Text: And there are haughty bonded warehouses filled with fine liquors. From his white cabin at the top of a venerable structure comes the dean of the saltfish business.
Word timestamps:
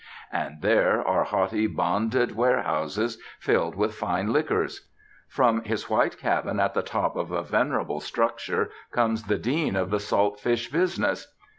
And 0.31 0.63
there 0.63 1.07
are 1.07 1.25
haughty 1.25 1.67
bonded 1.67 2.35
warehouses 2.35 3.21
filled 3.39 3.75
with 3.75 3.93
fine 3.93 4.33
liquors. 4.33 4.89
From 5.27 5.63
his 5.63 5.91
white 5.91 6.17
cabin 6.17 6.59
at 6.59 6.73
the 6.73 6.81
top 6.81 7.15
of 7.15 7.29
a 7.31 7.43
venerable 7.43 7.99
structure 7.99 8.71
comes 8.91 9.21
the 9.25 9.37
dean 9.37 9.75
of 9.75 9.91
the 9.91 9.99
saltfish 9.99 10.71
business. 10.71 11.31